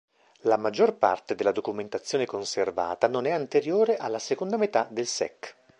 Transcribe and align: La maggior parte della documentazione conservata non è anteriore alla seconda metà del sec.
La 0.45 0.57
maggior 0.57 0.95
parte 0.97 1.35
della 1.35 1.51
documentazione 1.51 2.25
conservata 2.25 3.07
non 3.07 3.27
è 3.27 3.29
anteriore 3.29 3.97
alla 3.97 4.17
seconda 4.17 4.57
metà 4.57 4.87
del 4.89 5.05
sec. 5.05 5.55